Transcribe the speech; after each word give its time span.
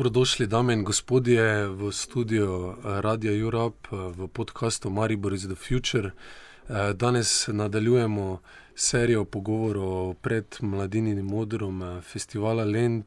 Dobrodošli, 0.00 0.46
dame 0.46 0.72
in 0.72 0.84
gospodje, 0.84 1.68
v 1.68 1.92
studiu 1.92 2.72
Radio 2.84 3.36
Europe 3.36 3.88
v 3.92 4.28
podkastu 4.32 4.90
Maribor 4.90 5.32
is 5.32 5.44
the 5.44 5.54
Future. 5.54 6.10
Danes 6.94 7.48
nadaljujemo 7.52 8.40
serijo 8.74 9.24
pogovorov 9.24 10.14
pred 10.14 10.56
Mladinim 10.60 11.26
modrom 11.26 12.00
festivala 12.00 12.64
Lend 12.64 13.04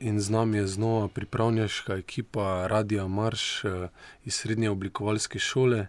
in 0.00 0.20
z 0.20 0.30
nami 0.30 0.58
je 0.58 0.66
znova 0.66 1.08
pripravniška 1.08 1.96
ekipa 1.96 2.66
Radia 2.66 3.08
Marš 3.08 3.62
iz 4.24 4.34
Srednje 4.34 4.70
oblikovalske 4.70 5.38
šole. 5.38 5.86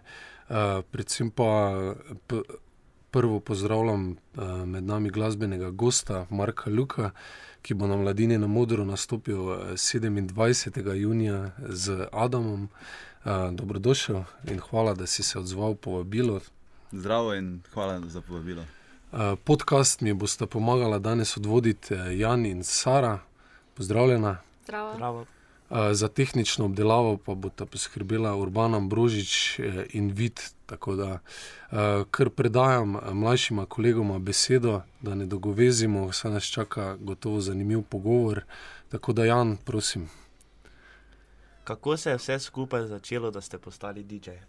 Predvsem 0.90 1.30
pa 1.30 1.72
prvo 3.12 3.40
pozdravljam 3.40 4.16
med 4.66 4.84
nami 4.84 5.10
glasbenega 5.10 5.70
gosta 5.70 6.26
Marka 6.30 6.70
Luka, 6.70 7.10
ki 7.62 7.74
bo 7.74 7.86
na 7.86 7.96
Mladini 7.96 8.38
na 8.38 8.46
modru 8.46 8.84
nastopil 8.84 9.36
sedemindvajsetega 9.76 10.94
junija 10.94 11.50
z 11.68 12.08
Adamom. 12.12 12.68
Dobrodošel 13.52 14.24
in 14.50 14.58
hvala, 14.58 14.94
da 14.94 15.06
si 15.06 15.22
se 15.22 15.38
odzval 15.38 15.74
povabilu. 15.74 16.40
Zdravo 16.92 17.34
in 17.34 17.60
hvala 17.74 18.00
za 18.08 18.20
povabilo. 18.20 18.64
Podcast 19.44 20.00
mi 20.00 20.14
bosta 20.14 20.46
pomagala 20.46 20.98
danes 20.98 21.36
voditi 21.36 21.94
Jan 21.94 22.46
in 22.46 22.64
Sara. 22.64 23.18
Pozdravljena. 23.74 24.38
Zdravo. 24.64 25.26
Za 25.92 26.08
tehnično 26.08 26.64
obdelavo 26.64 27.16
pa 27.16 27.34
bosta 27.34 27.66
poskrbela 27.66 28.36
Urban 28.36 28.74
Ambrožič 28.74 29.60
in 29.92 30.10
Vid, 30.12 30.40
tako 30.72 30.94
da 30.96 31.18
kar 32.10 32.30
predajam 32.30 32.96
mlajšima 33.12 33.66
kolegoma 33.66 34.18
besedo, 34.18 34.80
da 35.02 35.14
ne 35.14 35.26
dolgovezimo, 35.26 36.06
saj 36.12 36.30
nas 36.30 36.44
čaka 36.44 36.96
gotovo 37.00 37.40
zanimiv 37.40 37.82
pogovor. 37.82 38.44
Tako 38.88 39.12
da, 39.12 39.24
Jan, 39.24 39.56
prosim. 39.64 40.08
Kako 41.64 41.96
se 41.96 42.10
je 42.10 42.16
vse 42.16 42.38
skupaj 42.38 42.86
začelo, 42.86 43.30
da 43.30 43.40
ste 43.40 43.58
postali 43.58 44.04
didžej? 44.04 44.40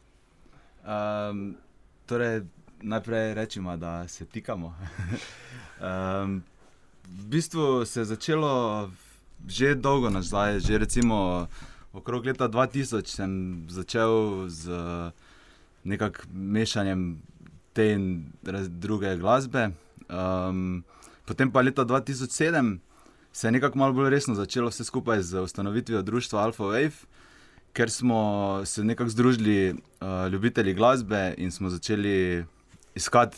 torej 2.05 2.41
najprej 2.81 3.33
rečemo, 3.33 3.77
da 3.77 4.07
se 4.07 4.25
tikamo. 4.25 4.75
v 7.19 7.25
bistvu 7.25 7.85
se 7.85 7.99
je 7.99 8.05
začelo 8.05 8.91
že 9.47 9.75
dolgo 9.75 10.09
nazaj, 10.09 10.59
že 10.59 10.77
recimo 10.77 11.47
okrog 11.94 12.25
leta 12.25 12.47
dva 12.47 12.67
tisoč 12.67 13.11
sem 13.11 13.63
začel 13.67 14.45
z 14.47 14.71
nekako 15.83 16.21
mešanjem 16.33 17.21
te 17.73 17.91
in 17.91 18.31
druge 18.67 19.17
glasbe. 19.17 19.71
potem 21.25 21.51
pa 21.51 21.61
leta 21.61 21.83
dva 21.83 22.01
tisoč 22.01 22.31
sedem 22.31 22.81
se 23.33 23.47
je 23.47 23.51
nekako 23.51 23.77
malo 23.77 23.93
bolj 23.93 24.09
resno 24.09 24.35
začelo 24.35 24.69
vse 24.69 24.83
skupaj 24.83 25.21
z 25.21 25.41
ustanovitvijo 25.41 26.01
društva 26.01 26.43
Alfa 26.43 26.63
wave, 26.63 27.05
ker 27.73 27.91
smo 27.91 28.61
se 28.65 28.83
nekako 28.83 29.09
združili 29.09 29.75
ljubitelji 30.31 30.73
glasbe 30.73 31.33
in 31.37 31.51
smo 31.51 31.69
začeli 31.69 32.45
iskati 32.95 33.38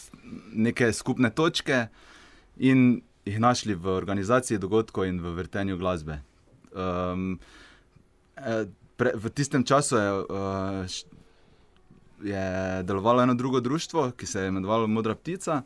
neke 0.54 0.94
skupne 0.94 1.30
točke 1.30 1.88
in 2.58 3.02
jih 3.26 3.40
našli 3.40 3.76
v 3.76 3.88
organizaciji 3.88 4.58
dogodkov 4.58 5.06
in 5.06 5.22
v 5.22 5.32
vrtenju 5.36 5.78
glasbe. 5.78 6.20
v 8.98 9.30
tistem 9.34 9.64
času 9.64 9.96
je 9.96 10.12
je 12.26 12.84
delovalo 12.84 13.22
eno 13.24 13.34
drugo 13.34 13.60
društvo, 13.60 14.12
ki 14.18 14.26
se 14.26 14.42
je 14.42 14.48
imenovalo 14.48 14.88
Modra 14.88 15.16
ptica, 15.16 15.62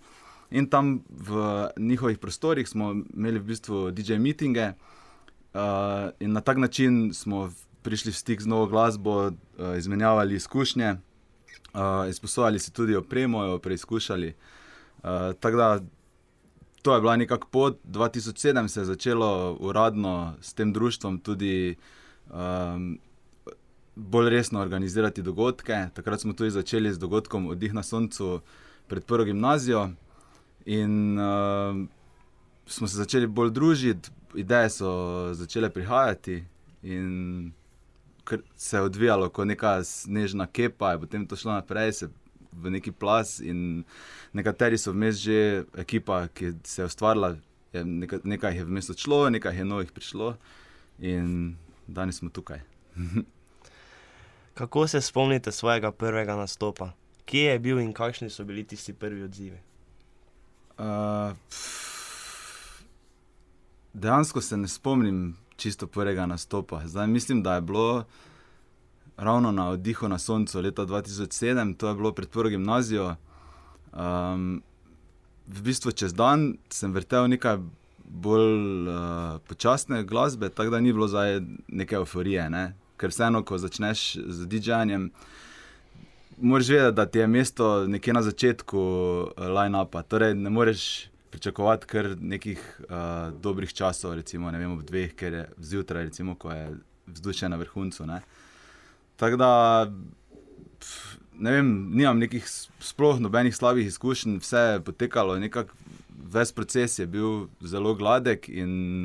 in 0.52 0.68
tam 0.70 1.03
v 1.09 1.68
njihovih 1.78 2.18
prostorih 2.18 2.70
smo 2.70 2.96
imeli 3.14 3.40
v 3.40 3.44
bistvu 3.44 3.92
didžej 3.92 4.20
mitinge. 4.20 4.74
in 6.19 6.34
na 6.34 6.42
tak 6.42 6.58
način 6.58 7.14
smo 7.14 7.52
prišli 7.81 8.12
v 8.12 8.16
stik 8.16 8.42
z 8.42 8.48
novo 8.48 8.66
glasbo, 8.66 9.31
izmenjavali 9.78 10.36
izkušnje, 10.36 10.96
izposojali 12.09 12.59
si 12.59 12.74
tudi 12.74 12.96
opremo, 12.96 13.44
jo 13.44 13.59
preizkušali. 13.59 14.34
tako 15.40 15.58
da 15.58 15.80
to 16.81 16.96
je 16.96 17.02
bila 17.02 17.16
nekako 17.16 17.48
pot, 17.48 17.80
dva 17.84 18.09
tisoč 18.09 18.38
sedem 18.38 18.69
se 18.69 18.80
je 18.80 18.86
začelo 18.86 19.58
uradno 19.59 20.34
s 20.42 20.53
tem 20.53 20.74
društvom 20.74 21.19
tudi 21.19 21.75
bolj 23.95 24.29
resno 24.29 24.59
organizirati 24.61 25.22
dogodke, 25.22 25.88
takrat 25.94 26.22
smo 26.22 26.33
tudi 26.33 26.51
začeli 26.51 26.94
z 26.94 27.00
dogodkom 27.00 27.47
Oddih 27.47 27.73
na 27.73 27.83
soncu 27.83 28.41
pred 28.88 29.05
prvo 29.05 29.25
gimnazijo. 29.25 29.89
In 30.66 31.19
smo 32.66 32.88
se 32.88 32.97
začeli 32.97 33.27
bolj 33.27 33.51
družiti, 33.51 34.11
ideje 34.35 34.69
so 34.69 34.89
začele 35.33 35.69
prihajati 35.69 36.44
in 36.83 37.51
se 38.55 38.77
je 38.77 38.81
odvijalo 38.81 39.29
kot 39.29 39.47
neka 39.47 39.83
snežna 39.83 40.45
kepa, 40.47 40.91
je 40.91 41.00
potem 41.00 41.27
to 41.27 41.35
šlo 41.35 41.51
naprej 41.51 41.94
se 41.94 42.09
v 42.51 42.69
neki 42.69 42.91
plaz 42.91 43.39
in 43.41 43.83
nekateri 44.33 44.77
so 44.77 44.91
vmes 44.91 45.16
že, 45.16 45.63
ekipa, 45.77 46.27
ki 46.27 46.53
se 46.63 46.81
je 46.81 46.85
ustvarila, 46.85 47.35
je 47.73 47.83
nekaj 48.23 48.51
jih 48.53 48.61
je 48.61 48.66
vmes 48.66 48.89
odšlo, 48.89 49.29
nekaj 49.29 49.57
je 49.57 49.66
novih 49.66 49.91
prišlo 49.91 50.35
in 51.00 51.56
danes 51.88 52.21
smo 52.21 52.29
tukaj. 52.29 52.61
Kako 54.59 54.88
se 54.88 55.02
spomnite 55.02 55.52
svojega 55.52 55.92
prvega 55.92 56.36
nastopa? 56.36 56.92
Kje 57.25 57.44
je 57.44 57.59
bil 57.59 57.80
in 57.80 57.94
kakšni 57.94 58.30
so 58.30 58.44
bili 58.44 58.64
tisti 58.64 58.94
prvi 58.94 59.24
odzivi? 59.24 59.59
dejansko 63.94 64.42
se 64.42 64.58
ne 64.58 64.68
spomnim 64.68 65.38
čisto 65.56 65.88
prvega 65.88 66.25
nastopa, 66.25 66.81
zdaj 66.88 67.08
mislim, 67.08 67.44
da 67.44 67.56
je 67.56 67.62
bilo 67.62 68.03
ravno 69.18 69.52
na 69.52 69.69
Oddihu 69.69 70.08
na 70.08 70.19
soncu 70.19 70.62
leta 70.62 70.86
dva 70.86 71.02
tisoč 71.02 71.34
sedem, 71.34 71.74
to 71.74 71.88
je 71.88 71.96
bilo 71.96 72.12
pred 72.12 72.30
prvo 72.30 72.50
gimnazijo. 72.50 73.16
v 75.48 75.62
bistvu 75.62 75.92
čez 75.92 76.14
dan 76.14 76.58
sem 76.69 76.94
vrtel 76.94 77.28
nekaj 77.28 77.58
bolj 78.03 78.88
počasne 79.48 80.03
glasbe, 80.03 80.50
tako 80.50 80.69
da 80.69 80.80
ni 80.80 80.94
bilo 80.94 81.08
zdaj 81.08 81.42
neke 81.68 81.96
evforije, 81.96 82.50
ne. 82.50 82.88
Ker 83.00 83.14
vseeno, 83.14 83.44
ko 83.48 83.58
začneš 83.58 84.18
z 84.20 84.48
didžejanjem, 84.52 85.10
moraš 86.42 86.70
vedeti, 86.74 86.96
da 86.96 87.06
ti 87.06 87.20
je 87.20 87.28
mesto 87.28 87.88
nekje 87.88 88.14
na 88.14 88.22
začetku 88.26 88.80
line-upa, 89.40 90.04
torej 90.04 90.36
ne 90.36 90.52
moreš 90.52 91.08
pričakovati 91.32 91.88
kar 91.88 92.16
nekih 92.20 92.82
dobrih 93.40 93.74
časov, 93.74 94.16
recimo, 94.20 94.52
ne 94.52 94.60
vem, 94.60 94.72
ob 94.74 94.84
dveh, 94.84 95.14
ker 95.16 95.34
je 95.34 95.44
zjutraj, 95.72 96.10
recimo, 96.10 96.36
ko 96.36 96.52
je 96.52 96.66
vzdušje 97.08 97.50
na 97.50 97.58
vrhuncu, 97.62 98.06
ne. 98.10 98.22
Tako 99.20 99.38
da 99.38 99.52
ne 101.40 101.52
vem, 101.52 101.70
nimam 101.96 102.20
nekih 102.20 102.44
sploh 102.80 103.20
nobenih 103.20 103.56
slabih 103.56 103.88
izkušenj, 103.88 104.40
vse 104.44 104.60
je 104.60 104.81
potekalo 104.84 105.38
nekako, 105.40 105.76
ves 106.30 106.52
proces 106.52 107.00
je 107.00 107.08
bil 107.08 107.48
zelo 107.62 107.96
gladek 107.96 108.50
in 108.50 109.04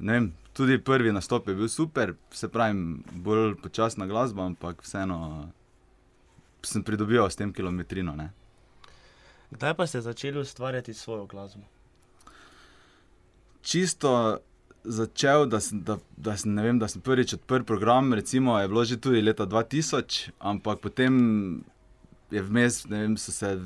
ne 0.00 0.12
vem, 0.12 0.32
tudi 0.56 0.78
prvi 0.78 1.12
nastop 1.12 1.48
je 1.48 1.54
bil 1.54 1.68
super, 1.68 2.14
saj 2.32 2.48
pravim, 2.48 3.04
bolj 3.12 3.54
počasna 3.60 4.06
glasba, 4.08 4.46
ampak 4.48 4.80
vseeno 4.82 5.18
sem 6.64 6.82
pridobival 6.82 7.30
s 7.30 7.36
tem 7.36 7.52
kilometrino, 7.52 8.16
ne. 8.16 8.30
Kdaj 9.50 9.74
pa 9.78 9.86
ste 9.86 10.00
začeli 10.00 10.40
ustvarjati 10.40 10.94
svojo 10.94 11.26
glasbo? 11.26 11.62
Čisto 13.62 14.40
začel, 14.84 15.46
da 15.46 15.60
sem, 15.60 15.82
da, 15.84 15.98
da 16.16 16.36
sem, 16.36 16.54
ne 16.54 16.62
vem, 16.62 16.78
da 16.78 16.88
sem 16.88 17.02
prvič 17.02 17.36
odprl 17.36 17.66
program, 17.66 18.14
recimo, 18.14 18.58
je 18.58 18.68
bilo 18.68 18.84
že 18.84 19.00
tudi 19.02 19.22
leta 19.22 19.44
dva 19.44 19.62
tisoč, 19.62 20.30
ampak 20.38 20.80
potem 20.80 21.14
je 22.30 22.42
vmes, 22.42 22.86
ne 22.90 23.02
vem, 23.02 23.16
so 23.18 23.32
se 23.34 23.58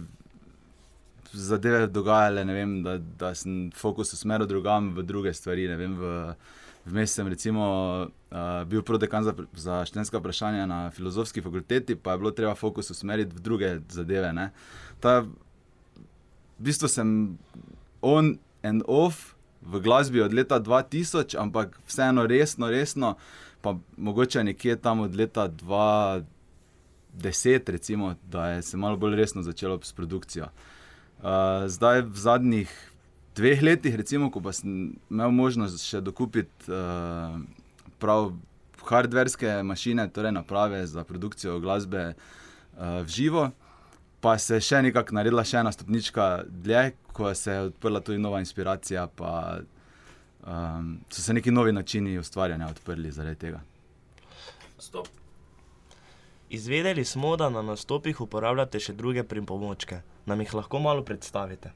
zadeve 1.32 1.86
dogajale, 1.86 2.44
ne 2.44 2.54
vem, 2.54 2.80
da, 2.82 2.98
da 2.98 3.34
sem 3.34 3.70
fokus 3.76 4.12
usmeril 4.16 4.48
drugam, 4.50 4.90
v 4.96 5.04
druge 5.06 5.32
stvari, 5.36 5.68
ne 5.68 5.76
vem, 5.78 5.94
v 5.96 6.34
vmes 6.86 7.12
sem 7.14 7.28
recimo 7.28 7.64
bil 8.66 8.82
prodekan 8.82 9.24
za 9.24 9.34
za 9.52 9.84
študentska 9.84 10.18
vprašanja 10.18 10.66
na 10.66 10.90
Filozofski 10.90 11.42
fakulteti, 11.42 11.96
pa 11.96 12.12
je 12.12 12.18
bilo 12.18 12.30
treba 12.30 12.54
fokus 12.54 12.90
usmeriti 12.90 13.36
v 13.36 13.40
druge 13.40 13.78
zadeve, 13.88 14.32
ne. 14.32 14.50
V 15.02 15.26
bistvu 16.58 16.88
sem 16.88 17.38
on 18.02 18.38
and 18.62 18.82
off 18.86 19.34
v 19.62 19.80
glasbi 19.80 20.20
od 20.20 20.32
leta 20.32 20.58
dva 20.58 20.82
tisoč, 20.82 21.34
ampak 21.34 21.80
vseeno 21.86 22.26
resno, 22.26 22.68
resno 22.70 23.16
pa 23.60 23.76
mogoče 23.96 24.44
nekje 24.44 24.76
tam 24.76 25.00
od 25.00 25.16
leta 25.16 25.48
dva 25.48 26.20
deset, 27.12 27.68
recimo, 27.68 28.14
da 28.30 28.46
je 28.46 28.62
se 28.62 28.76
malo 28.76 28.96
bolj 28.96 29.16
resno 29.16 29.42
začelo 29.42 29.80
s 29.82 29.92
produkcijo. 29.92 30.48
zdaj 31.66 32.02
v 32.02 32.16
zadnjih 32.16 32.89
dveh 33.40 33.64
letih, 33.64 33.96
recimo, 33.96 34.28
ko 34.30 34.42
pa 34.44 34.52
sem 34.56 34.92
imel 35.10 35.32
možnost 35.34 35.82
še 35.88 36.02
dokupiti 36.04 36.68
prav 38.00 38.30
hardverske 38.90 39.60
mašine, 39.66 40.06
torej 40.12 40.32
naprave 40.36 40.84
za 40.86 41.04
produkcijo 41.04 41.58
glasbe 41.60 42.14
v 42.76 43.06
živo, 43.08 43.50
pa 44.20 44.38
se 44.38 44.58
je 44.58 44.66
še 44.68 44.82
nekako 44.88 45.16
naredila 45.16 45.44
še 45.44 45.60
ena 45.60 45.72
stopnička 45.72 46.30
dlje, 46.48 46.90
ko 47.12 47.34
se 47.34 47.52
je 47.52 47.68
odprla 47.70 48.00
tudi 48.04 48.18
nova 48.20 48.40
inspiracija 48.40 49.06
pa 49.16 49.60
um, 50.46 50.98
so 51.10 51.22
se 51.22 51.34
neki 51.34 51.50
novi 51.50 51.72
načini 51.72 52.18
ustvarjanja 52.18 52.68
odprli 52.68 53.12
zaradi 53.12 53.38
tega. 53.38 53.60
Stop. 54.78 55.08
Izvedeli 56.50 57.04
smo, 57.04 57.36
da 57.36 57.50
na 57.50 57.62
nastopih 57.62 58.20
uporabljate 58.20 58.80
še 58.80 58.92
druge 58.98 59.22
pripomočke. 59.24 60.00
Nam 60.26 60.40
jih 60.40 60.54
lahko 60.54 60.80
malo 60.82 61.04
predstavite? 61.06 61.70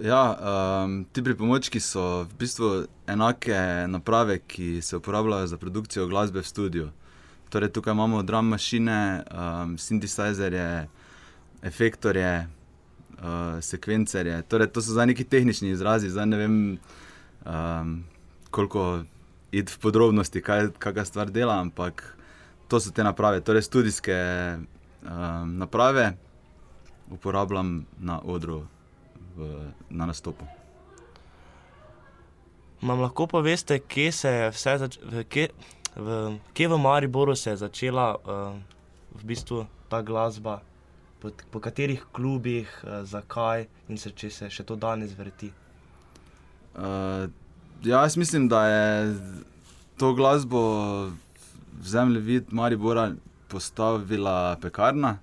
Ja, 0.00 0.22
um, 0.84 1.04
ti 1.12 1.22
pripomočki 1.24 1.80
so 1.80 2.24
v 2.24 2.38
bistvu 2.40 2.68
enake 3.06 3.58
naprave, 3.88 4.38
ki 4.38 4.82
se 4.82 4.96
uporabljajo 4.96 5.46
za 5.46 5.56
produkcijo 5.56 6.06
glasbe 6.06 6.40
v 6.40 6.46
studiu. 6.46 6.88
Torej, 7.50 7.72
tukaj 7.72 7.92
imamo 7.92 8.22
drum 8.22 8.48
mašine, 8.48 9.24
um, 9.32 9.78
synthesizerje, 9.78 10.88
efektorje, 11.62 12.48
uh, 13.18 13.60
sekvencerje. 13.60 14.42
Torej, 14.48 14.72
to 14.72 14.82
so 14.82 14.92
za 14.92 15.04
neki 15.04 15.24
tehnični 15.24 15.70
izrazi, 15.70 16.10
zdaj 16.10 16.26
ne 16.26 16.36
vem, 16.36 16.78
um, 17.44 18.04
koliko 18.50 19.04
id 19.52 19.70
v 19.70 19.78
podrobnosti, 19.78 20.42
kaj 20.42 20.72
kakšna 20.78 21.04
stvar 21.04 21.30
dela, 21.30 21.60
ampak 21.60 22.04
to 22.68 22.80
so 22.80 22.92
te 22.92 23.04
naprave, 23.04 23.40
torej 23.40 23.68
študijske 23.68 24.16
um, 24.56 25.56
naprave, 25.58 26.12
uporabljam 27.10 27.86
na 27.98 28.20
odru, 28.20 28.66
v, 29.38 29.70
na 29.90 30.06
nastopu. 30.06 30.44
Nam 32.82 33.00
lahko 33.00 33.26
poveste, 33.26 33.78
kje 33.78 34.12
se 34.12 34.30
je 34.30 34.50
vse 34.50 34.78
začelo, 34.78 35.22
kje, 35.28 35.48
v, 35.96 36.38
kje 36.54 36.68
v 36.68 36.78
Mariboru 36.78 37.34
se 37.36 37.50
je 37.50 37.56
začela 37.56 38.14
uh, 38.14 38.54
v 39.18 39.24
bistvu 39.24 39.66
ta 39.88 40.02
glasba, 40.02 40.60
po, 41.18 41.30
po 41.50 41.60
katerih 41.60 42.04
klubih, 42.12 42.70
uh, 42.84 43.02
zakaj 43.02 43.66
in 43.88 43.98
se, 43.98 44.10
če 44.14 44.30
se 44.30 44.50
še 44.50 44.62
to 44.62 44.76
danes 44.78 45.16
vrti. 45.18 45.50
Uh, 46.78 47.26
ja, 47.82 48.04
jaz 48.06 48.16
mislim, 48.16 48.46
da 48.48 48.66
je 48.68 49.14
to 49.98 50.14
glasbo 50.14 50.62
v 51.78 51.86
zemljevid 51.86 52.52
Maribora 52.54 53.10
postavila 53.48 54.56
pekarna. 54.62 55.18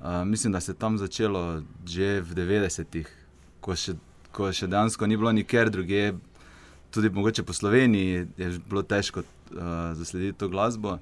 Uh, 0.00 0.24
mislim, 0.24 0.52
da 0.52 0.60
se 0.60 0.72
je 0.72 0.76
tam 0.76 0.98
začelo 0.98 1.62
že 1.84 2.20
v 2.20 2.34
90-ih, 2.34 3.08
ko, 3.62 3.76
ko 4.34 4.50
še 4.52 4.68
dejansko 4.70 5.06
ni 5.06 5.16
bilo 5.16 5.32
nikjer 5.32 5.70
drugje, 5.70 6.12
tudi 6.92 7.10
mogoče 7.10 7.44
po 7.46 7.54
Sloveniji 7.56 8.26
je 8.36 8.50
bilo 8.68 8.82
težko 8.82 9.22
uh, 9.22 9.94
zaslediti 9.96 10.38
to 10.38 10.50
glasbo. 10.52 10.98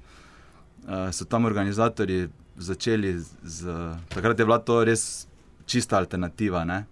Uh, 0.81 1.09
so 1.11 1.25
tam 1.25 1.45
organizatori 1.45 2.27
začeli 2.57 3.19
z. 3.43 3.75
Takrat 4.09 4.39
je 4.39 4.45
bila 4.45 4.59
to 4.59 4.83
res 4.85 5.27
čista 5.65 5.97
alternativa. 5.97 6.63
Ne? 6.65 6.83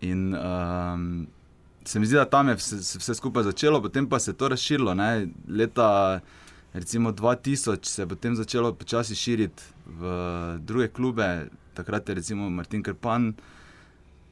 In 0.00 0.34
um, 0.34 1.26
se 1.84 2.00
mi 2.00 2.06
zdi, 2.06 2.16
da 2.16 2.24
tam 2.24 2.48
je 2.48 2.56
vse, 2.60 2.78
vse 3.02 3.14
skupaj 3.14 3.50
začelo, 3.50 3.82
potem 3.82 4.08
pa 4.08 4.18
se 4.18 4.30
je 4.30 4.38
to 4.38 4.48
razširilo. 4.48 4.94
Ne? 4.94 5.28
Leta 5.48 6.20
recimo 6.72 7.12
2000 7.12 7.84
se 7.84 8.02
je 8.02 8.06
potem 8.06 8.36
začelo 8.36 8.72
počasi 8.74 9.14
širiti 9.14 9.62
v 9.86 10.58
druge 10.58 10.88
klube, 10.88 11.48
takrat 11.74 12.08
je 12.08 12.14
recimo 12.14 12.50
Martin 12.50 12.82
Krpan 12.82 13.32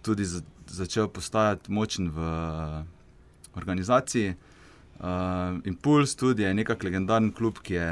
tudi 0.02 0.24
za, 0.24 0.42
začel 0.66 1.08
postajati 1.08 1.72
močen 1.72 2.10
v 2.10 2.18
organizaciji. 3.54 4.34
Uh, 4.98 5.60
Impuls 5.64 6.14
tudi 6.16 6.42
je 6.42 6.54
nekak 6.54 6.82
legendaren 6.82 7.32
klub, 7.32 7.58
ki 7.62 7.74
je 7.74 7.90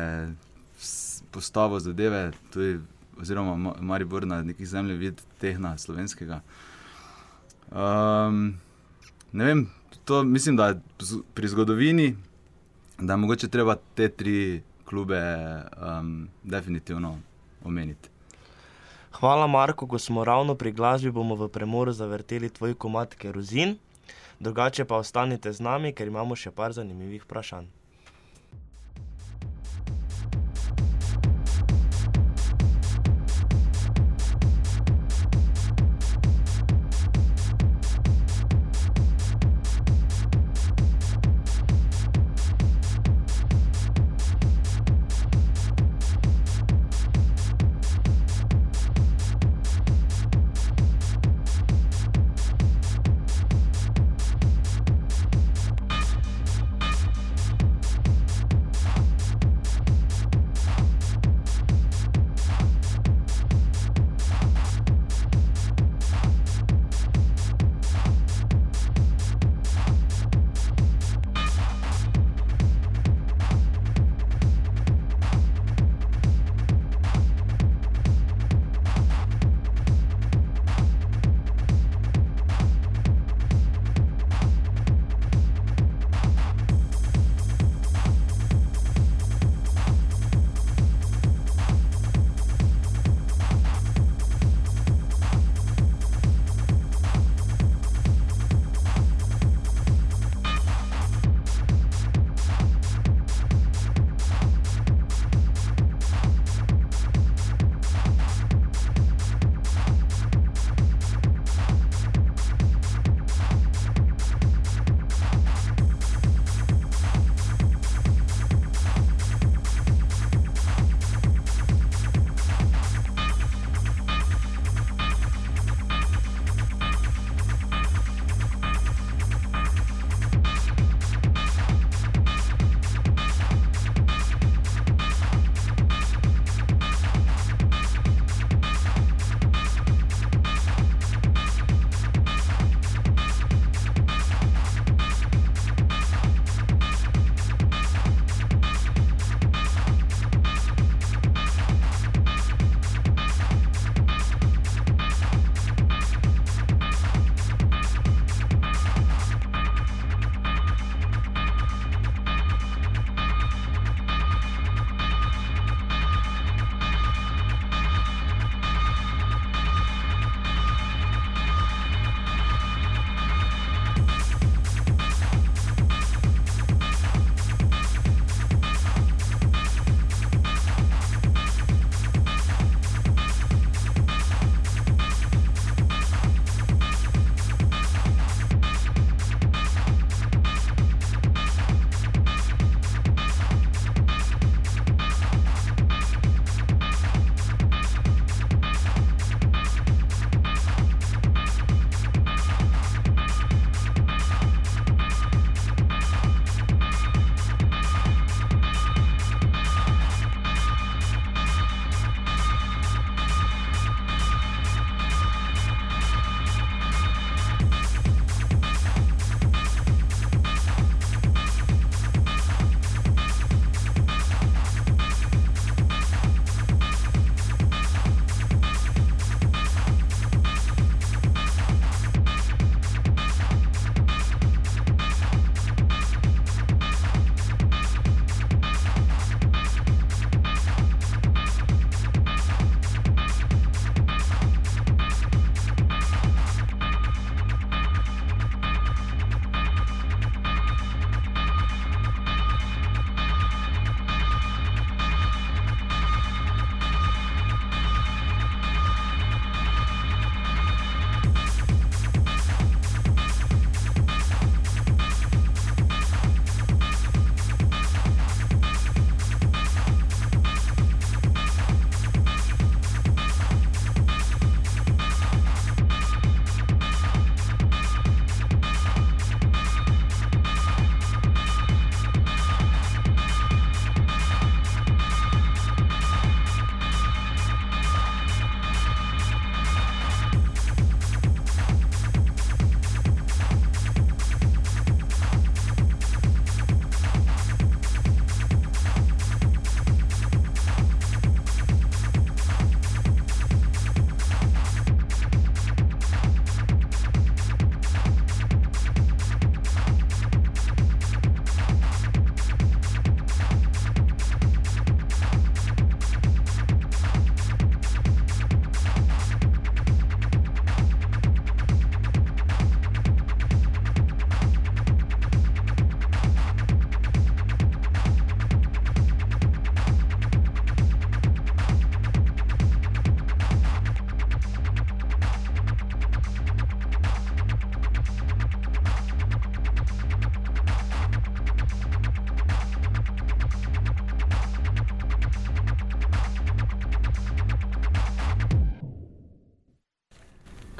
postavil 1.30 1.78
zadeve, 1.80 2.30
tudi, 2.52 2.80
oziroma 3.20 3.74
Maribor 3.80 4.26
na 4.26 4.42
nekih 4.42 4.68
zemljevid 4.68 5.20
tehna 5.40 5.78
slovenskega. 5.78 6.40
Um, 7.70 8.58
ne 9.32 9.44
vem, 9.44 9.66
to 10.04 10.22
mislim, 10.24 10.56
da 10.56 10.66
je 10.66 10.80
pri 11.34 11.48
zgodovini, 11.48 12.16
da 12.98 13.12
je 13.12 13.16
mogoče 13.16 13.48
treba 13.48 13.76
te 13.94 14.08
tri 14.08 14.62
klube 14.84 15.22
um, 15.82 16.28
definitivno 16.42 17.18
omeniti. 17.64 18.15
Hvala, 19.16 19.46
Marko, 19.46 19.86
ko 19.86 19.98
smo 19.98 20.24
ravno 20.24 20.54
pri 20.54 20.72
glasbi, 20.72 21.10
bomo 21.10 21.34
v 21.34 21.48
premoru 21.48 21.92
zavrteli 21.92 22.50
tvoj 22.50 22.74
komat 22.74 23.14
kerozin. 23.14 23.78
Drugače 24.40 24.84
pa 24.84 24.96
ostanite 24.96 25.52
z 25.52 25.64
nami, 25.64 25.92
ker 25.96 26.10
imamo 26.10 26.36
še 26.36 26.50
par 26.52 26.74
zanimivih 26.76 27.24
vprašanj. 27.24 27.70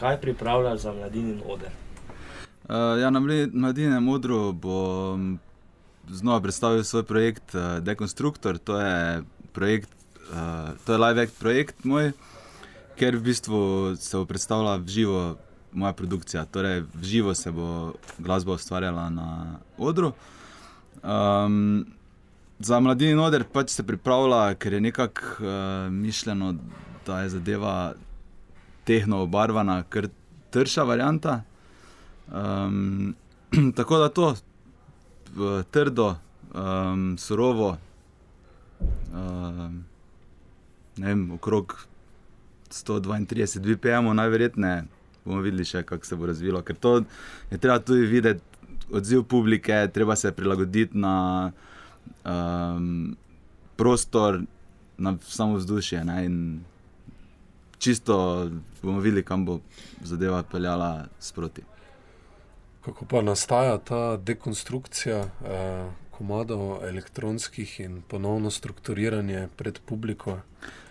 Kaj 0.06 0.20
pripravljaš 0.20 0.80
za 0.80 0.92
mladini 0.92 1.42
oder? 1.46 1.70
Uh, 2.68 3.00
ja, 3.00 3.10
na 3.10 3.20
mladinem 3.52 4.08
odru 4.08 4.52
bom 4.52 5.38
znova 6.08 6.40
predstavil 6.40 6.84
svoj 6.84 7.02
projekt 7.02 7.54
uh, 7.54 7.78
Dekonstruktor. 7.82 8.58
To 8.58 8.80
je 8.80 9.22
projekt, 9.52 9.90
uh, 10.30 10.70
to 10.86 10.92
je 10.92 10.98
live 10.98 11.22
act 11.22 11.38
projekt 11.38 11.84
moj, 11.84 12.12
ker 12.96 13.16
v 13.16 13.22
bistvu 13.22 13.58
se 13.98 14.16
bo 14.16 14.24
predstavljala 14.24 14.76
v 14.76 14.88
živo 14.88 15.36
moja 15.72 15.92
produkcija. 15.92 16.44
Torej, 16.44 16.84
v 16.94 17.02
živo 17.02 17.34
se 17.34 17.50
bo 17.50 17.92
glasba 18.18 18.54
ustvarjala 18.54 19.10
na 19.10 19.58
odru. 19.78 20.12
Um, 21.02 21.86
za 22.58 22.80
mladini 22.80 23.18
oder 23.20 23.44
pač 23.44 23.74
se 23.74 23.82
pripravlja, 23.82 24.54
ker 24.54 24.72
je 24.72 24.80
nekako 24.80 25.22
uh, 25.42 25.92
mišljeno, 25.92 26.54
da 27.06 27.20
je 27.20 27.28
zadeva 27.28 27.94
tehno 28.86 29.22
obarvana, 29.26 29.82
ker 29.90 30.08
trša 30.54 30.86
varianta. 30.86 31.40
Um, 32.32 33.14
tako 33.78 33.98
da 33.98 34.08
to 34.08 34.34
trdo, 35.70 36.14
um, 36.54 37.18
surovo, 37.18 37.76
um, 39.12 39.84
ne 40.96 41.06
vem, 41.06 41.30
okrog 41.36 41.76
132 42.70 43.76
BPM, 43.76 44.14
najverjetneje 44.16 44.84
bomo 45.26 45.42
videli 45.42 45.66
še, 45.66 45.82
kako 45.86 46.06
se 46.06 46.16
bo 46.16 46.28
razvilo. 46.30 46.62
Ker 46.62 46.78
to 46.78 47.00
je 47.50 47.58
treba 47.58 47.78
tudi 47.82 48.06
videti, 48.06 48.42
odziv 48.94 49.24
publike, 49.26 49.88
treba 49.94 50.16
se 50.16 50.32
prilagoditi 50.32 50.98
na 50.98 51.14
um, 52.22 53.16
prostor, 53.76 54.40
na 54.98 55.16
samo 55.26 55.58
vzdušje. 55.58 56.04
Čisto 57.78 58.50
bomo 58.82 59.00
videli, 59.00 59.24
kam 59.24 59.44
bo 59.44 59.60
zadeva 60.02 60.42
peljala 60.42 61.06
sproti. 61.20 61.62
Kako 62.84 63.04
pa 63.04 63.22
nastaja 63.22 63.78
ta 63.78 64.16
dekonstrukcija 64.16 65.18
eh, 65.18 65.90
komadov 66.10 66.84
elektronskih 66.86 67.80
in 67.80 68.02
ponovno 68.08 68.50
strukturiranje 68.50 69.48
pred 69.56 69.80
publiko? 69.86 70.38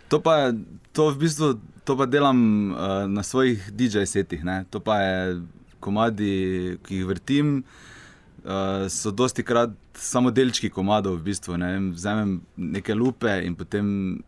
To 0.07 0.21
pa, 0.21 0.53
to 0.93 1.09
v 1.09 1.17
bistvu, 1.25 1.47
to 1.83 1.97
pa 1.97 2.05
delam 2.05 2.37
uh, 2.71 2.77
na 3.09 3.23
svojih 3.23 3.71
DJ-setih. 3.73 4.45
To 4.69 4.79
pa 4.79 4.99
je 5.01 5.41
komadi, 5.81 6.77
ki 6.85 7.01
jih 7.01 7.07
vrtim, 7.09 7.63
uh, 8.45 8.85
so 8.89 9.11
dosti 9.11 9.43
krat 9.43 9.73
samo 9.97 10.31
delčki 10.31 10.69
komadov. 10.69 11.17
V 11.17 11.31
bistvu, 11.31 11.57
ne? 11.57 11.71
Vzamem 11.95 12.37
neke 12.57 12.93
lupe 12.93 13.33
in 13.45 13.57
potem 13.57 14.21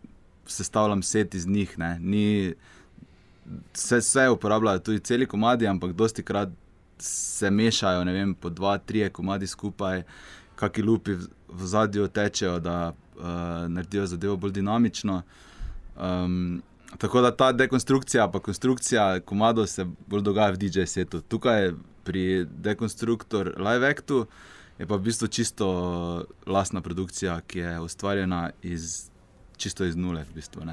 sestavljam 0.48 1.04
set 1.04 1.36
iz 1.36 1.48
njih. 1.48 1.76
Ni, 2.00 2.54
vse, 3.74 3.98
vse 3.98 4.30
uporabljajo 4.30 4.80
tudi 4.80 5.00
celi 5.00 5.26
komadi, 5.26 5.68
ampak 5.68 5.94
dosti 5.94 6.24
krat 6.24 6.50
se 7.00 7.52
mešajo, 7.52 8.04
ne 8.04 8.14
vem, 8.14 8.34
po 8.34 8.50
dva, 8.50 8.78
tri 8.78 9.10
komadi 9.10 9.48
skupaj, 9.48 10.04
kakšni 10.56 10.84
lupi 10.84 11.14
v, 11.14 11.28
v 11.50 11.68
zadju 11.68 12.08
tečejo, 12.08 12.60
da 12.60 12.94
uh, 12.94 13.26
naredijo 13.70 14.06
zadevo 14.06 14.38
bolj 14.38 14.52
dinamično. 14.52 15.22
Um, 15.98 16.62
tako 16.98 17.22
da 17.22 17.32
ta 17.36 17.52
dekonstrukcija, 17.52 18.28
pa 18.32 18.40
konstrukcija 18.40 19.20
komadov 19.20 19.68
se 19.68 19.86
bolj 20.08 20.22
dogaja 20.22 20.52
v 20.52 20.58
DJ-setu. 20.58 21.22
Tukaj 21.22 21.72
pri 22.04 22.46
dekonstruktor 22.50 23.54
Live 23.58 23.90
Actu 23.90 24.26
je 24.78 24.86
pa 24.88 24.96
v 24.96 25.10
bistvu 25.10 25.28
čisto 25.28 25.68
lastna 26.46 26.82
produkcija, 26.82 27.42
ki 27.48 27.60
je 27.60 27.80
ustvarjena 27.80 28.50
iz, 28.62 29.10
čisto 29.58 29.86
iz 29.86 29.96
nule. 29.96 30.24
V 30.24 30.34
bistvu, 30.36 30.64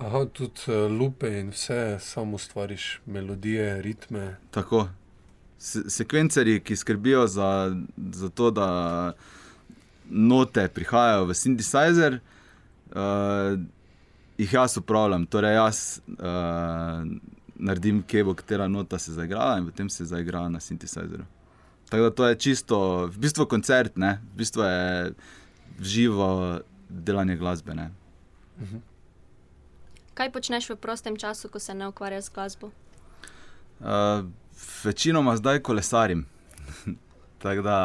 Aha, 0.00 0.24
tudi 0.32 0.64
uh, 0.68 0.88
lupe 0.88 1.28
in 1.40 1.50
vse, 1.52 1.98
samo 2.00 2.38
stvariš 2.38 3.00
melodije, 3.06 3.82
ritme. 3.82 4.36
Tako, 4.50 4.88
sekvencerji, 5.88 6.60
ki 6.60 6.76
skrbijo 6.76 7.26
za, 7.26 7.76
za 8.12 8.28
to, 8.28 8.50
da 8.50 8.68
note 10.10 10.68
prihajajo 10.68 11.26
v 11.28 11.36
synthesizer, 11.36 12.16
uh, 12.16 13.60
jih 14.38 14.52
jaz 14.52 14.78
upravljam. 14.80 15.26
Torej, 15.26 15.54
jaz 15.54 16.00
uh, 16.08 17.04
naredim, 17.60 18.00
kje 18.02 18.24
bo 18.24 18.34
katera 18.34 18.68
nota 18.68 18.98
se 18.98 19.12
zaigrala 19.12 19.58
in 19.58 19.68
potem 19.68 19.90
se 19.90 20.04
zaigra 20.04 20.48
na 20.48 20.60
synthesizeru. 20.60 21.28
Tako 21.90 22.02
da 22.02 22.10
to 22.10 22.28
je 22.28 22.38
čisto, 22.38 23.06
v 23.06 23.18
bistvu 23.18 23.46
koncert, 23.46 23.96
ne? 23.96 24.20
v 24.32 24.36
bistvu 24.36 24.62
je 24.62 25.12
živo 25.80 26.60
delanje 26.90 27.36
glasbe. 27.36 27.74
Mhm. 28.60 28.76
Kaj 30.14 30.32
počneš 30.32 30.70
v 30.70 30.76
prostem 30.76 31.16
času, 31.16 31.48
ko 31.48 31.58
se 31.58 31.74
ne 31.74 31.88
ukvarjaš 31.88 32.24
z 32.24 32.32
glasbo? 32.34 32.70
Uh, 33.80 34.26
večinoma 34.84 35.36
zdaj 35.36 35.62
kolesarim. 35.62 36.26
Tako 37.42 37.62
da 37.62 37.78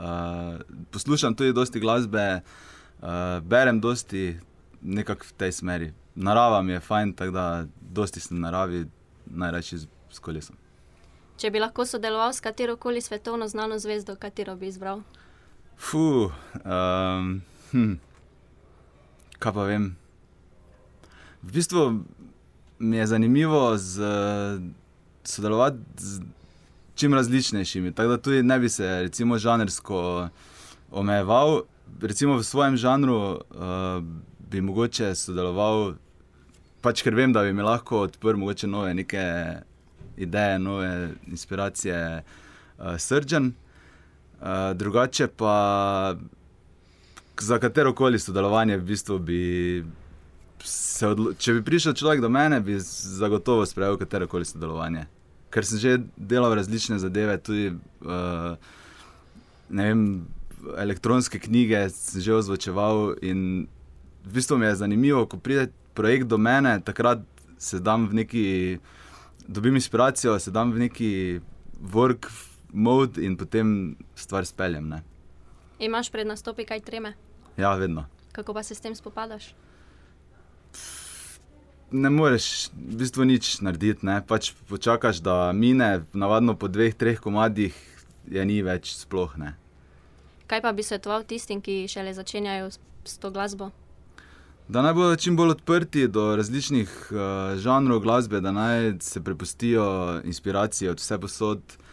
uh, 0.00 0.76
poslušam 0.90 1.34
tudi 1.34 1.52
dosti 1.52 1.80
glasbe, 1.80 2.40
uh, 3.02 3.08
berem 3.42 3.80
dosti 3.80 4.38
nekako 4.82 5.26
v 5.28 5.32
tej 5.32 5.52
smeri. 5.52 5.92
Narava 6.14 6.62
mi 6.62 6.72
je 6.72 6.80
fajn, 6.80 7.12
tako 7.12 7.30
da 7.30 7.64
dosti 7.80 8.20
sem 8.20 8.40
na 8.40 8.50
naravi, 8.50 8.86
najraje 9.26 9.78
z, 9.78 9.86
z 10.12 10.18
kolesom. 10.18 10.56
Če 11.36 11.50
bi 11.50 11.60
lahko 11.60 11.86
sodeloval 11.88 12.32
s 12.32 12.40
katero 12.40 12.76
koli 12.76 13.00
svetovno 13.00 13.48
znano 13.48 13.78
zvezdo, 13.78 14.16
katero 14.16 14.56
bi 14.56 14.68
izbral? 14.68 15.00
Fu, 15.78 16.30
um, 16.64 17.42
hm, 17.70 17.94
kaj 19.42 19.52
pa 19.52 19.66
vem. 19.66 19.90
V 21.42 21.52
bistvu 21.56 21.88
mi 22.78 22.96
je 22.96 23.06
zanimivo 23.06 23.76
z 23.76 24.06
sodelovati 25.24 25.78
z 25.98 26.20
čim 26.94 27.14
različnejšimi. 27.14 27.92
Tako 27.92 28.08
da 28.08 28.18
tudi 28.18 28.42
ne 28.42 28.58
bi 28.58 28.68
se, 28.68 29.02
recimo, 29.02 29.38
žanrsko 29.38 30.28
omejeval. 30.90 31.62
Recimo 32.00 32.36
v 32.36 32.44
svojem 32.44 32.76
žanru 32.76 33.16
uh, 33.16 33.38
bi 34.50 34.60
mogoče 34.60 35.14
sodeloval, 35.14 35.94
pač 36.80 37.02
ker 37.02 37.14
vem, 37.14 37.32
da 37.32 37.42
bi 37.42 37.52
mi 37.52 37.62
lahko 37.62 38.06
odprl 38.06 38.38
mogoče 38.38 38.66
nove 38.66 38.94
neke 38.94 39.24
ideje, 40.16 40.58
nove 40.58 41.10
inspiracije, 41.26 42.22
uh, 42.22 42.94
srčen. 42.98 43.52
Uh, 44.42 44.72
drugače 44.74 45.26
pa 45.26 46.14
za 47.40 47.58
katero 47.58 47.94
koli 47.94 48.18
sodelovanje, 48.18 48.76
v 48.78 48.84
bistvu 48.84 49.18
bi 49.18 49.40
odločil, 51.02 51.38
če 51.38 51.54
bi 51.58 51.64
prišel 51.66 51.96
človek 51.98 52.22
do 52.22 52.30
mene, 52.30 52.60
bi 52.62 52.78
zagotovo 52.78 53.66
sprejel 53.66 53.98
katero 53.98 54.28
koli 54.30 54.46
sodelovanje. 54.46 55.06
Ker 55.52 55.66
sem 55.66 55.78
že 55.78 55.96
delal 56.16 56.54
različne 56.56 57.00
zadeve, 57.02 57.36
tudi 57.42 57.72
uh, 57.74 58.54
vem, 59.68 60.24
elektronske 60.78 61.40
knjige, 61.42 61.88
sem 61.90 62.22
že 62.22 62.38
ozvočeval. 62.38 63.18
In 63.22 63.66
v 64.24 64.32
bistvu 64.32 64.58
mi 64.58 64.66
je 64.70 64.80
zanimivo, 64.80 65.26
ko 65.26 65.36
pride 65.36 65.72
projekt 65.94 66.30
do 66.30 66.38
mene, 66.38 66.78
takrat 66.80 67.24
se 67.58 67.80
dam 67.82 68.06
v 68.08 68.22
neki, 68.22 68.44
dobim 69.46 69.76
inspiracijo, 69.76 70.38
se 70.38 70.50
dam 70.50 70.72
v 70.72 70.88
neki 70.88 71.10
work 71.82 72.30
mode 72.72 73.20
in 73.20 73.36
potem 73.36 73.96
stvar 74.14 74.46
speljem. 74.46 74.88
Ne. 74.88 75.02
Imaš 75.82 76.12
pred 76.14 76.26
nastopi 76.26 76.64
kaj 76.64 76.80
treme? 76.86 77.16
Ja, 77.58 77.74
vedno. 77.74 78.06
Kako 78.32 78.54
pa 78.54 78.62
se 78.62 78.74
s 78.74 78.80
tem 78.80 78.94
spopadaš? 78.94 79.52
ne 81.92 82.10
moreš 82.10 82.72
v 82.72 82.96
bistvu 82.96 83.24
nič 83.28 83.60
narediti. 83.60 84.06
Ne? 84.06 84.22
Pač 84.24 84.52
počakaš, 84.68 85.20
da 85.20 85.52
mine, 85.52 86.02
navadno 86.16 86.56
po 86.56 86.68
dveh, 86.68 86.96
treh 86.96 87.20
komadih 87.20 87.76
je 88.28 88.44
ni 88.48 88.62
več 88.64 88.96
sploh. 88.96 89.36
Ne? 89.36 89.54
Kaj 90.48 90.64
pa 90.64 90.72
bi 90.72 90.84
svetoval 90.84 91.24
tistim, 91.28 91.60
ki 91.60 91.86
šele 91.88 92.14
začenjajo 92.16 92.72
s 92.72 93.18
to 93.20 93.30
glasbo? 93.30 93.70
Da 94.72 94.80
naj 94.80 94.94
bodo 94.96 95.16
čim 95.20 95.36
bolj 95.36 95.58
odprti 95.58 96.06
do 96.08 96.32
različnih 96.38 96.88
uh, 97.12 97.20
žanrov 97.60 98.00
glasbe, 98.00 98.40
da 98.40 98.54
naj 98.54 99.02
se 99.04 99.20
prepustijo 99.20 100.22
inspiraciji 100.24 100.88
od 100.88 101.02
vse 101.02 101.18
posod, 101.20 101.60
uh, 101.60 101.91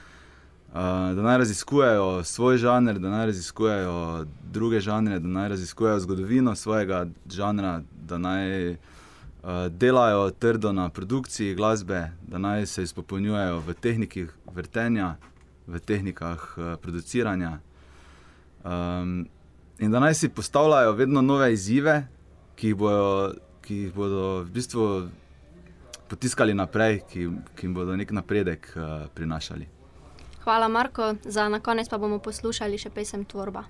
da 0.73 1.21
naj 1.21 1.37
raziskujejo 1.37 2.23
svoj 2.23 2.57
žanr, 2.57 2.99
da 2.99 3.09
naj 3.09 3.25
raziskujejo 3.25 4.25
druge 4.51 4.79
žanre, 4.79 5.19
da 5.19 5.27
naj 5.27 5.49
raziskujejo 5.49 5.99
zgodovino 5.99 6.55
svojega 6.55 7.05
žanra, 7.29 7.81
da 8.07 8.17
naj 8.17 8.71
uh, 8.71 8.77
delajo 9.69 10.29
trdo 10.31 10.71
na 10.71 10.89
produkciji 10.89 11.55
glasbe, 11.55 12.11
da 12.27 12.37
naj 12.37 12.65
se 12.65 12.83
izpopolnjujejo 12.83 13.59
v 13.59 13.73
tehnikah 13.73 14.29
vrtenja, 14.53 15.15
v 15.67 15.79
tehnikah 15.79 16.57
uh, 16.57 16.75
produciranja. 16.81 17.59
Um, 18.63 19.27
in 19.79 19.91
da 19.91 19.99
naj 19.99 20.13
si 20.13 20.29
postavljajo 20.29 20.91
vedno 20.91 21.21
nove 21.21 21.53
izzive, 21.53 22.07
ki 22.55 22.67
jih 22.67 22.75
bodo, 22.75 23.33
ki 23.61 23.75
jih 23.75 23.93
bodo 23.93 24.43
v 24.43 24.51
bistvu 24.51 25.09
potiskali 26.09 26.53
naprej, 26.53 27.01
ki, 27.09 27.29
ki 27.55 27.67
jim 27.67 27.73
bodo 27.73 27.95
nek 27.95 28.11
napredek 28.11 28.73
uh, 28.75 29.07
prinašali. 29.15 29.78
Hvala, 30.49 30.67
Marko. 30.67 31.13
Za 31.23 31.49
na 31.49 31.59
konec 31.59 31.89
pa 31.89 31.97
bomo 32.01 32.17
poslušali 32.17 32.77
še 32.81 32.89
pesem 32.89 33.21
Tvorba. 33.21 33.61